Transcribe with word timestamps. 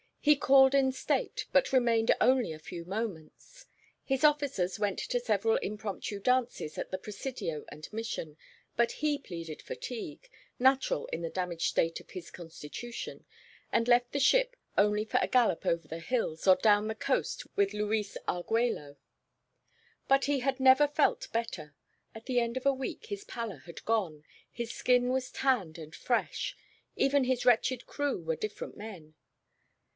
He 0.19 0.35
called 0.35 0.75
in 0.75 0.91
state, 0.91 1.45
but 1.51 1.73
remained 1.73 2.13
only 2.21 2.53
a 2.53 2.59
few 2.59 2.85
moments. 2.85 3.65
His 4.03 4.23
officers 4.23 4.79
went 4.79 4.97
to 4.99 5.19
several 5.19 5.57
impromptu 5.57 6.19
dances 6.19 6.77
at 6.77 6.91
the 6.91 6.97
Presidio 6.99 7.65
and 7.69 7.91
Mission, 7.93 8.37
but 8.75 8.93
he 8.93 9.17
pleaded 9.17 9.61
fatigue, 9.63 10.29
natural 10.59 11.05
in 11.07 11.21
the 11.21 11.29
damaged 11.29 11.67
state 11.69 11.99
of 11.99 12.11
his 12.11 12.29
constitution, 12.29 13.25
and 13.71 13.87
left 13.87 14.11
the 14.11 14.19
ship 14.19 14.55
only 14.77 15.05
for 15.05 15.17
a 15.21 15.27
gallop 15.27 15.65
over 15.67 15.87
the 15.87 15.99
hills 15.99 16.47
or 16.47 16.55
down 16.55 16.87
the 16.87 16.95
coast 16.95 17.43
with 17.55 17.73
Luis 17.73 18.15
Arguello. 18.27 18.97
But 20.07 20.25
he 20.25 20.39
had 20.39 20.59
never 20.59 20.87
felt 20.87 21.31
better. 21.31 21.75
At 22.13 22.25
the 22.25 22.39
end 22.39 22.57
of 22.57 22.65
a 22.65 22.73
week 22.73 23.07
his 23.07 23.23
pallor 23.23 23.63
had 23.65 23.85
gone, 23.85 24.23
his 24.51 24.71
skin 24.71 25.09
was 25.09 25.31
tanned 25.31 25.77
and 25.79 25.95
fresh. 25.95 26.55
Even 26.95 27.23
his 27.23 27.45
wretched 27.45 27.85
crew 27.85 28.21
were 28.21 28.35
different 28.35 28.75
men. 28.75 29.15